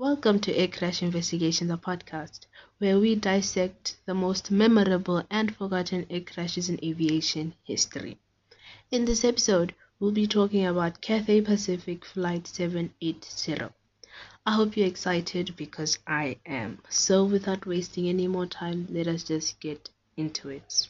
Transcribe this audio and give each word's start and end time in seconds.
Welcome 0.00 0.38
to 0.42 0.54
Air 0.54 0.68
Crash 0.68 1.02
Investigation, 1.02 1.66
the 1.66 1.76
podcast, 1.76 2.46
where 2.78 3.00
we 3.00 3.16
dissect 3.16 3.96
the 4.06 4.14
most 4.14 4.48
memorable 4.48 5.24
and 5.28 5.52
forgotten 5.52 6.06
air 6.08 6.20
crashes 6.20 6.68
in 6.68 6.78
aviation 6.84 7.54
history. 7.64 8.16
In 8.92 9.06
this 9.06 9.24
episode, 9.24 9.74
we'll 9.98 10.12
be 10.12 10.28
talking 10.28 10.64
about 10.64 11.00
Cathay 11.00 11.40
Pacific 11.40 12.04
Flight 12.04 12.46
780. 12.46 13.74
I 14.46 14.52
hope 14.52 14.76
you're 14.76 14.86
excited 14.86 15.56
because 15.56 15.98
I 16.06 16.36
am. 16.46 16.80
So, 16.88 17.24
without 17.24 17.66
wasting 17.66 18.08
any 18.08 18.28
more 18.28 18.46
time, 18.46 18.86
let 18.90 19.08
us 19.08 19.24
just 19.24 19.58
get 19.58 19.90
into 20.16 20.48
it. 20.48 20.88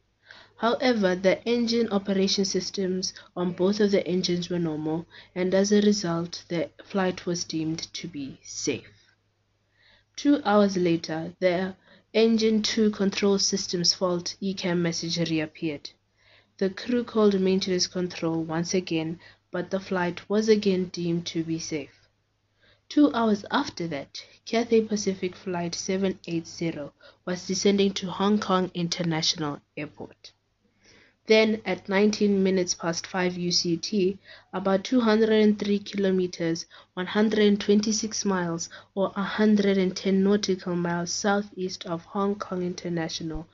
However, 0.57 1.17
the 1.17 1.43
engine 1.45 1.89
operation 1.89 2.45
systems 2.45 3.13
on 3.37 3.53
both 3.53 3.81
of 3.81 3.91
the 3.91 4.07
engines 4.07 4.49
were 4.49 4.61
normal, 4.61 5.07
and 5.35 5.53
as 5.53 5.73
a 5.73 5.81
result, 5.81 6.45
the 6.47 6.71
flight 6.85 7.27
was 7.27 7.43
deemed 7.43 7.93
to 7.95 8.07
be 8.07 8.39
safe. 8.45 8.87
Two 10.15 10.41
hours 10.45 10.77
later, 10.77 11.35
the 11.41 11.75
engine 12.15 12.63
2 12.63 12.91
control 12.91 13.41
systems 13.41 13.95
fault 13.95 14.37
ECAM 14.41 14.79
message 14.79 15.19
reappeared. 15.29 15.91
The 16.63 16.71
crew 16.71 17.03
called 17.03 17.41
maintenance 17.41 17.89
control 17.89 18.45
once 18.45 18.73
again, 18.73 19.19
but 19.51 19.73
the 19.73 19.81
flight 19.81 20.31
was 20.31 20.49
again 20.49 20.91
deemed 20.93 21.27
to 21.27 21.43
be 21.43 21.59
safe. 21.59 22.09
Two 22.89 23.13
hours 23.13 23.45
after 23.51 23.89
that, 23.89 24.25
Cathay 24.45 24.83
Pacific 24.83 25.35
Flight 25.35 25.75
780 25.75 26.93
was 27.25 27.49
descending 27.49 27.93
to 27.95 28.13
Hong 28.13 28.39
Kong 28.39 28.71
International 28.75 29.61
Airport. 29.77 30.31
Then, 31.27 31.61
at 31.67 31.89
19 31.89 32.41
minutes 32.45 32.75
past 32.75 33.09
5 33.09 33.33
UCT, 33.33 34.19
about 34.53 34.85
203 34.85 35.81
kilometers, 35.81 36.67
126 36.95 38.25
miles, 38.25 38.69
or 38.95 39.09
110 39.09 40.23
nautical 40.23 40.77
miles 40.77 41.11
southeast 41.11 41.87
of 41.87 42.05
Hong 42.05 42.37
Kong 42.37 42.63
International, 42.63 43.49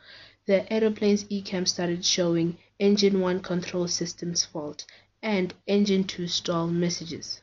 the 0.45 0.71
aeroplane's 0.71 1.25
ECAM 1.25 1.67
started 1.67 2.05
showing 2.05 2.59
engine 2.79 3.21
1 3.21 3.41
control 3.41 3.89
systems 3.89 4.45
fault, 4.45 4.85
and 5.23 5.55
engine 5.67 6.05
2 6.05 6.29
stall 6.29 6.69
messages. 6.69 7.43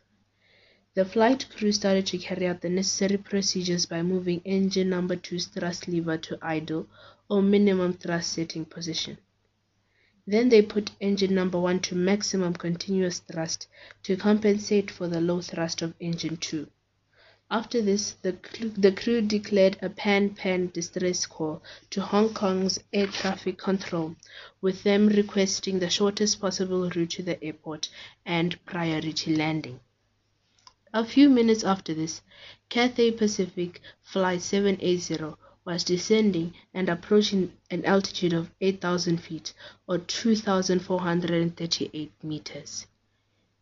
The 0.93 1.03
flight 1.03 1.45
crew 1.49 1.73
started 1.73 2.05
to 2.07 2.17
carry 2.17 2.47
out 2.47 2.61
the 2.61 2.69
necessary 2.69 3.17
procedures 3.17 3.85
by 3.85 4.01
moving 4.01 4.41
engine 4.45 4.89
number 4.89 5.17
2's 5.17 5.47
thrust 5.47 5.89
lever 5.89 6.17
to 6.19 6.39
idle 6.41 6.87
or 7.29 7.41
minimum 7.41 7.93
thrust 7.93 8.31
setting 8.31 8.63
position. 8.63 9.17
Then 10.25 10.49
they 10.49 10.61
put 10.61 10.91
engine 11.01 11.35
number 11.35 11.59
1 11.59 11.81
to 11.81 11.95
maximum 11.95 12.53
continuous 12.53 13.19
thrust 13.19 13.67
to 14.03 14.15
compensate 14.15 14.89
for 14.89 15.07
the 15.07 15.19
low 15.19 15.41
thrust 15.41 15.81
of 15.81 15.93
engine 15.99 16.37
2. 16.37 16.67
After 17.51 17.79
this, 17.79 18.15
the, 18.23 18.33
crew 18.33 19.21
declared 19.21 19.77
a 19.79 19.89
pan-pan 19.89 20.71
distress 20.73 21.27
call 21.27 21.61
to 21.91 22.01
Hong 22.01 22.33
Kong's 22.33 22.79
air 22.91 23.05
traffic 23.05 23.59
control, 23.59 24.15
with 24.61 24.81
them 24.81 25.09
requesting 25.09 25.77
the 25.77 25.91
shortest 25.91 26.41
possible 26.41 26.89
route 26.89 27.11
to 27.11 27.21
the 27.21 27.43
airport 27.43 27.89
and 28.25 28.57
priority 28.65 29.35
landing. 29.35 29.79
A 30.91 31.05
few 31.05 31.29
minutes 31.29 31.63
after 31.63 31.93
this, 31.93 32.23
Cathay 32.69 33.11
Pacific 33.11 33.79
Flight 34.01 34.41
780 34.41 35.35
was 35.65 35.83
descending 35.83 36.55
and 36.73 36.89
approaching 36.89 37.53
an 37.69 37.85
altitude 37.85 38.33
of 38.33 38.49
8,000 38.59 39.17
feet 39.17 39.53
or 39.87 39.99
2,438 39.99 42.11
meters. 42.23 42.87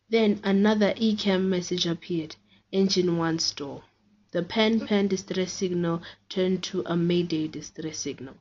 Then 0.08 0.40
another 0.42 0.94
ECAM 0.94 1.48
message 1.48 1.86
appeared 1.86 2.36
engine 2.74 3.16
1 3.16 3.38
stall. 3.38 3.84
The 4.32 4.42
pan-pan 4.42 5.06
distress 5.06 5.52
signal 5.52 6.02
turned 6.28 6.64
to 6.64 6.82
a 6.86 6.96
mayday 6.96 7.46
distress 7.46 7.98
signal. 7.98 8.34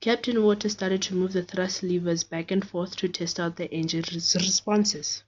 Captain 0.00 0.44
Water 0.44 0.68
started 0.68 1.02
to 1.02 1.16
move 1.16 1.32
the 1.32 1.42
thrust 1.42 1.82
levers 1.82 2.22
back 2.22 2.52
and 2.52 2.64
forth 2.64 2.94
to 2.98 3.08
test 3.08 3.40
out 3.40 3.56
the 3.56 3.68
engine's 3.74 4.32
responses. 4.36 5.24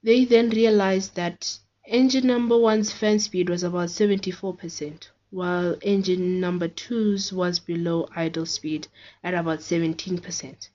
They 0.00 0.26
then 0.26 0.50
realized 0.50 1.16
that 1.16 1.58
engine 1.84 2.28
number 2.28 2.56
one's 2.56 2.92
fan 2.92 3.18
speed 3.18 3.50
was 3.50 3.64
about 3.64 3.88
74%, 3.88 5.08
while 5.30 5.76
engine 5.82 6.38
number 6.38 6.68
two's 6.68 7.32
was 7.32 7.58
below 7.58 8.08
idle 8.14 8.46
speed 8.46 8.86
at 9.24 9.34
about 9.34 9.58
17% 9.58 10.68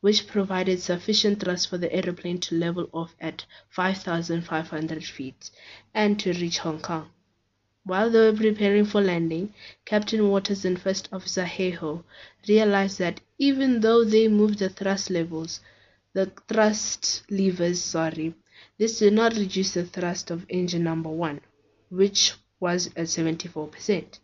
which 0.00 0.26
provided 0.26 0.80
sufficient 0.80 1.40
thrust 1.40 1.68
for 1.68 1.78
the 1.78 1.92
aeroplane 1.94 2.38
to 2.40 2.54
level 2.54 2.88
off 2.92 3.14
at 3.20 3.44
5,500 3.68 5.04
feet 5.04 5.50
and 5.92 6.18
to 6.18 6.32
reach 6.32 6.58
Hong 6.58 6.80
Kong. 6.80 7.10
While 7.84 8.10
they 8.10 8.30
were 8.30 8.36
preparing 8.36 8.84
for 8.84 9.00
landing, 9.00 9.54
Captain 9.84 10.28
Waters 10.28 10.64
and 10.64 10.80
First 10.80 11.08
Officer 11.12 11.44
Hayhoe 11.44 12.04
realized 12.46 12.98
that 12.98 13.20
even 13.38 13.80
though 13.80 14.04
they 14.04 14.28
moved 14.28 14.58
the 14.58 14.68
thrust 14.68 15.10
levels, 15.10 15.60
the 16.12 16.30
thrust 16.48 17.22
levers, 17.30 17.82
sorry, 17.82 18.34
this 18.78 18.98
did 18.98 19.12
not 19.14 19.34
reduce 19.34 19.74
the 19.74 19.84
thrust 19.84 20.30
of 20.30 20.46
engine 20.48 20.84
number 20.84 21.08
one, 21.08 21.40
which 21.88 22.34
was 22.58 22.88
at 22.88 23.06
74%. 23.06 24.18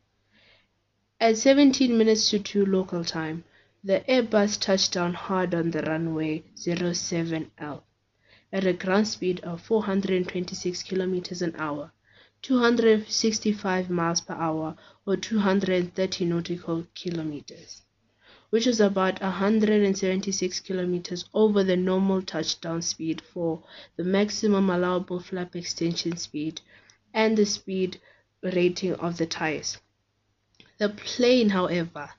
At 1.18 1.38
17 1.38 1.96
minutes 1.96 2.28
to 2.30 2.38
2 2.38 2.66
local 2.66 3.04
time, 3.04 3.44
the 3.86 4.02
Airbus 4.08 4.58
touched 4.58 4.94
down 4.94 5.14
hard 5.14 5.54
on 5.54 5.70
the 5.70 5.80
runway 5.82 6.42
07L 6.56 7.82
at 8.52 8.66
a 8.66 8.72
ground 8.72 9.06
speed 9.06 9.38
of 9.44 9.62
426 9.62 10.82
kilometers 10.82 11.40
an 11.40 11.54
hour, 11.56 11.92
265 12.42 13.88
miles 13.88 14.20
per 14.20 14.34
hour 14.34 14.74
or 15.06 15.16
230 15.16 16.24
nautical 16.24 16.84
kilometers, 16.96 17.82
which 18.50 18.66
was 18.66 18.80
about 18.80 19.20
176 19.20 20.58
kilometers 20.58 21.24
over 21.32 21.62
the 21.62 21.76
normal 21.76 22.20
touchdown 22.22 22.82
speed 22.82 23.20
for 23.20 23.62
the 23.94 24.02
maximum 24.02 24.68
allowable 24.68 25.20
flap 25.20 25.54
extension 25.54 26.16
speed 26.16 26.60
and 27.14 27.38
the 27.38 27.46
speed 27.46 28.00
rating 28.42 28.94
of 28.94 29.16
the 29.16 29.26
tires. 29.26 29.78
The 30.78 30.88
plane, 30.88 31.50
however, 31.50 32.10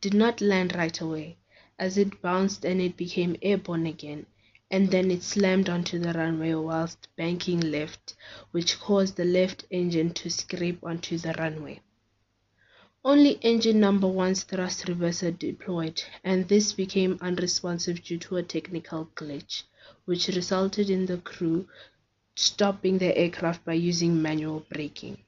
did 0.00 0.14
not 0.14 0.40
land 0.40 0.74
right 0.74 1.00
away, 1.00 1.36
as 1.78 1.98
it 1.98 2.22
bounced 2.22 2.64
and 2.64 2.80
it 2.80 2.96
became 2.96 3.36
airborne 3.42 3.86
again, 3.86 4.26
and 4.70 4.90
then 4.90 5.10
it 5.10 5.22
slammed 5.22 5.68
onto 5.68 5.98
the 5.98 6.12
runway 6.12 6.54
whilst 6.54 7.08
banking 7.16 7.60
left, 7.60 8.14
which 8.50 8.78
caused 8.78 9.16
the 9.16 9.24
left 9.24 9.64
engine 9.70 10.12
to 10.12 10.30
scrape 10.30 10.78
onto 10.84 11.16
the 11.18 11.32
runway. 11.38 11.80
Only 13.04 13.38
engine 13.42 13.80
number 13.80 14.08
one's 14.08 14.42
thrust 14.42 14.86
reverser 14.86 15.30
deployed, 15.30 16.02
and 16.24 16.46
this 16.48 16.72
became 16.72 17.16
unresponsive 17.20 18.02
due 18.02 18.18
to 18.18 18.36
a 18.36 18.42
technical 18.42 19.06
glitch, 19.14 19.62
which 20.04 20.28
resulted 20.28 20.90
in 20.90 21.06
the 21.06 21.18
crew 21.18 21.66
stopping 22.34 22.98
the 22.98 23.16
aircraft 23.16 23.64
by 23.64 23.72
using 23.72 24.20
manual 24.20 24.66
braking. 24.68 25.18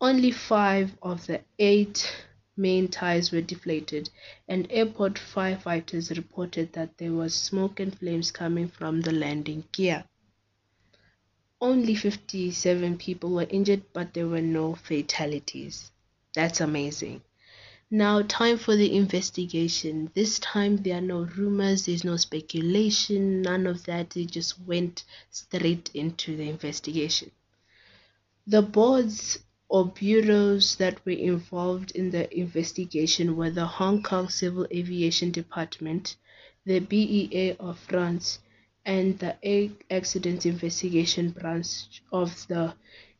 Only 0.00 0.32
five 0.32 0.96
of 1.02 1.26
the 1.26 1.42
eight 1.58 2.10
main 2.56 2.88
tires 2.88 3.30
were 3.30 3.40
deflated, 3.40 4.10
and 4.48 4.66
airport 4.70 5.14
firefighters 5.14 6.14
reported 6.16 6.72
that 6.72 6.98
there 6.98 7.12
was 7.12 7.34
smoke 7.34 7.80
and 7.80 7.98
flames 7.98 8.30
coming 8.30 8.68
from 8.68 9.00
the 9.00 9.12
landing 9.12 9.64
gear. 9.72 10.04
Only 11.60 11.94
57 11.94 12.98
people 12.98 13.30
were 13.30 13.46
injured, 13.50 13.84
but 13.92 14.14
there 14.14 14.28
were 14.28 14.40
no 14.40 14.74
fatalities. 14.74 15.90
That's 16.34 16.60
amazing. 16.60 17.22
Now, 17.90 18.22
time 18.22 18.56
for 18.56 18.76
the 18.76 18.94
investigation. 18.94 20.12
This 20.14 20.38
time, 20.38 20.76
there 20.76 20.98
are 20.98 21.00
no 21.00 21.22
rumors, 21.24 21.86
there's 21.86 22.04
no 22.04 22.16
speculation, 22.16 23.42
none 23.42 23.66
of 23.66 23.84
that. 23.86 24.10
They 24.10 24.26
just 24.26 24.60
went 24.60 25.02
straight 25.30 25.90
into 25.92 26.36
the 26.36 26.48
investigation. 26.48 27.32
The 28.46 28.62
boards 28.62 29.40
or 29.70 29.86
bureaus 29.86 30.76
that 30.76 31.02
were 31.06 31.12
involved 31.32 31.90
in 31.92 32.10
the 32.10 32.24
investigation 32.38 33.36
were 33.36 33.50
the 33.50 33.66
Hong 33.66 34.02
Kong 34.02 34.28
Civil 34.28 34.66
Aviation 34.70 35.30
Department, 35.30 36.16
the 36.66 36.80
BEA 36.80 37.56
of 37.58 37.78
France, 37.78 38.40
and 38.84 39.18
the 39.18 39.34
Air 39.42 39.70
Accident 39.90 40.44
Investigation 40.44 41.30
Branch 41.30 41.66
of 42.12 42.46
the 42.48 42.74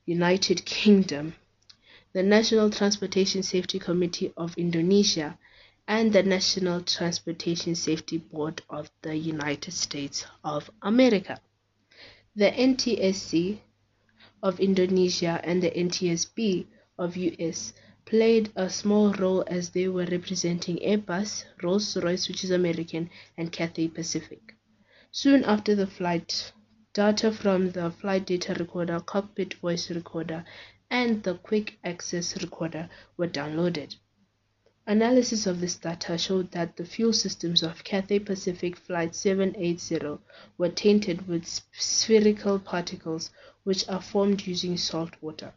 United 0.05 0.64
Kingdom 0.76 1.35
the 2.12 2.23
National 2.25 2.70
Transportation 2.70 3.43
Safety 3.43 3.79
Committee 3.79 4.32
of 4.37 4.58
Indonesia, 4.58 5.38
and 5.87 6.12
the 6.12 6.23
National 6.25 6.81
Transportation 6.81 7.76
Safety 7.76 8.19
Board 8.19 8.62
of 8.69 8.91
the 9.02 9.17
United 9.17 9.73
States 9.73 10.26
of 10.43 10.69
America. 10.82 11.41
The 12.35 12.50
NTSC 12.50 13.58
of 14.43 14.61
Indonesia 14.61 15.41
and 15.45 15.63
the 15.63 15.71
NTSB 15.71 16.67
of 16.99 17.17
US 17.17 17.73
played 18.05 18.51
a 18.57 18.69
small 18.69 19.13
role 19.13 19.45
as 19.47 19.71
they 19.71 19.87
were 19.89 20.07
representing 20.07 20.79
Airbus, 20.79 21.45
Rolls-Royce 21.63 22.29
which 22.29 22.43
is 22.45 22.51
American, 22.51 23.11
and 23.37 23.53
Cathay 23.53 23.89
Pacific. 23.89 24.55
Soon 25.13 25.45
after 25.45 25.75
the 25.75 25.87
flight, 25.87 26.53
data 26.93 27.31
from 27.31 27.71
the 27.71 27.91
flight 27.91 28.27
data 28.27 28.55
recorder, 28.55 29.01
cockpit 29.01 29.55
voice 29.55 29.91
recorder, 29.91 30.45
and 30.91 31.23
the 31.23 31.35
quick 31.35 31.79
access 31.85 32.41
recorder 32.43 32.89
were 33.17 33.29
downloaded. 33.29 33.97
Analysis 34.87 35.47
of 35.47 35.61
this 35.61 35.77
data 35.77 36.19
showed 36.19 36.51
that 36.51 36.77
the 36.77 36.85
fuel 36.85 37.13
systems 37.13 37.63
of 37.63 37.85
Cathay 37.85 38.19
Pacific 38.19 38.77
Flight 38.77 39.15
780 39.15 40.19
were 40.59 40.69
tainted 40.69 41.29
with 41.29 41.47
spherical 41.73 42.59
particles 42.59 43.31
which 43.65 43.89
are 43.89 44.01
formed 44.01 44.47
using 44.47 44.77
salt 44.77 45.15
water. 45.21 45.53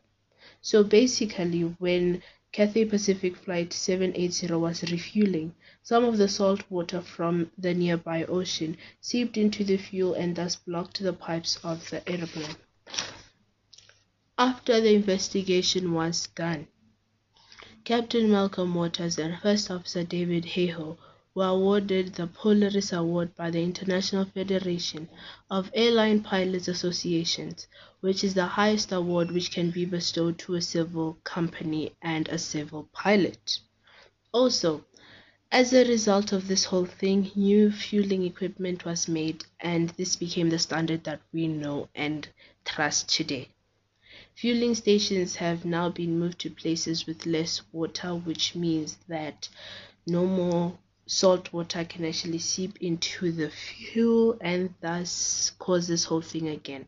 So 0.61 0.83
basically, 0.83 1.61
when 1.79 2.21
Cathay 2.51 2.85
Pacific 2.85 3.35
Flight 3.35 3.73
780 3.73 4.53
was 4.53 4.83
refueling, 4.83 5.55
some 5.81 6.03
of 6.03 6.17
the 6.17 6.27
salt 6.27 6.61
water 6.69 7.01
from 7.01 7.51
the 7.57 7.73
nearby 7.73 8.25
ocean 8.25 8.77
seeped 9.01 9.37
into 9.37 9.63
the 9.63 9.77
fuel 9.77 10.13
and 10.13 10.35
thus 10.35 10.55
blocked 10.55 11.01
the 11.01 11.13
pipes 11.13 11.57
of 11.63 11.89
the 11.89 12.07
airplane. 12.07 12.55
After 14.37 14.79
the 14.79 14.93
investigation 14.93 15.93
was 15.93 16.27
done, 16.27 16.67
Captain 17.83 18.29
Malcolm 18.29 18.75
Waters 18.75 19.17
and 19.17 19.39
First 19.39 19.71
Officer 19.71 20.03
David 20.03 20.45
Hayhoe 20.45 20.97
were 21.35 21.47
awarded 21.47 22.13
the 22.13 22.27
Polaris 22.27 22.93
Award 22.93 23.35
by 23.35 23.49
the 23.49 23.63
International 23.63 24.23
Federation 24.23 25.09
of 25.49 25.71
Airline 25.73 26.21
Pilots 26.21 26.67
Associations, 26.67 27.67
which 28.01 28.23
is 28.23 28.35
the 28.35 28.45
highest 28.45 28.91
award 28.91 29.31
which 29.31 29.51
can 29.51 29.71
be 29.71 29.85
bestowed 29.85 30.37
to 30.37 30.53
a 30.53 30.61
civil 30.61 31.17
company 31.23 31.91
and 32.01 32.27
a 32.27 32.37
civil 32.37 32.87
pilot. 32.93 33.59
Also, 34.31 34.85
as 35.51 35.73
a 35.73 35.87
result 35.87 36.31
of 36.31 36.47
this 36.47 36.65
whole 36.65 36.85
thing, 36.85 37.31
new 37.35 37.71
fueling 37.71 38.23
equipment 38.23 38.85
was 38.85 39.07
made, 39.07 39.45
and 39.59 39.89
this 39.91 40.15
became 40.15 40.49
the 40.49 40.59
standard 40.59 41.03
that 41.03 41.21
we 41.31 41.47
know 41.47 41.89
and 41.95 42.27
trust 42.65 43.09
today. 43.09 43.49
Fueling 44.35 44.73
stations 44.73 45.35
have 45.35 45.63
now 45.63 45.89
been 45.89 46.19
moved 46.19 46.39
to 46.39 46.49
places 46.49 47.05
with 47.05 47.25
less 47.25 47.61
water, 47.71 48.15
which 48.15 48.55
means 48.55 48.97
that 49.07 49.47
no 50.05 50.25
more 50.25 50.77
salt 51.05 51.51
water 51.53 51.83
can 51.85 52.05
actually 52.05 52.39
seep 52.39 52.77
into 52.81 53.31
the 53.31 53.49
fuel 53.49 54.37
and 54.41 54.73
thus 54.81 55.51
cause 55.59 55.87
this 55.87 56.05
whole 56.05 56.21
thing 56.21 56.47
again. 56.47 56.85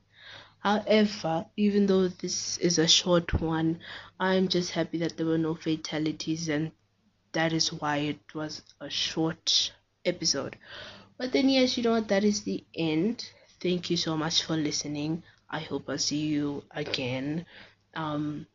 However, 0.59 1.45
even 1.57 1.85
though 1.85 2.07
this 2.07 2.57
is 2.57 2.79
a 2.79 2.88
short 2.88 3.33
one, 3.39 3.79
I'm 4.19 4.47
just 4.47 4.71
happy 4.71 4.97
that 4.97 5.15
there 5.15 5.27
were 5.27 5.38
no 5.38 5.53
fatalities, 5.53 6.50
and 6.50 6.71
that 7.33 7.53
is 7.53 7.71
why 7.71 7.97
it 7.97 8.33
was 8.33 8.63
a 8.81 8.89
short 8.89 9.71
episode. 10.06 10.57
But 11.17 11.33
then, 11.33 11.50
yes, 11.50 11.77
you 11.77 11.83
know 11.83 11.91
what? 11.91 12.07
That 12.07 12.23
is 12.23 12.41
the 12.41 12.63
end. 12.73 13.29
Thank 13.62 13.91
you 13.91 13.97
so 13.97 14.17
much 14.17 14.44
for 14.44 14.57
listening. 14.57 15.21
I 15.50 15.59
hope 15.59 15.88
I 15.88 15.97
see 15.97 16.25
you 16.25 16.63
again. 16.71 17.45
Um, 17.94 18.47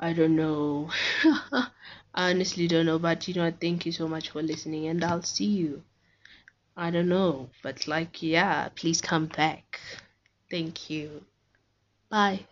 I 0.00 0.14
don't 0.14 0.34
know. 0.34 0.90
I 1.52 2.30
honestly 2.30 2.66
don't 2.66 2.86
know, 2.86 2.98
but 2.98 3.28
you 3.28 3.34
know, 3.34 3.52
thank 3.60 3.86
you 3.86 3.92
so 3.92 4.08
much 4.08 4.30
for 4.30 4.42
listening, 4.42 4.86
and 4.88 5.04
I'll 5.04 5.22
see 5.22 5.44
you. 5.44 5.84
I 6.76 6.90
don't 6.90 7.08
know, 7.08 7.50
but 7.62 7.86
like, 7.86 8.22
yeah, 8.22 8.68
please 8.74 9.00
come 9.00 9.26
back. 9.26 9.78
Thank 10.50 10.90
you. 10.90 11.24
Bye. 12.10 12.46